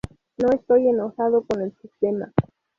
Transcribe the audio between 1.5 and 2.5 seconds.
el sistema.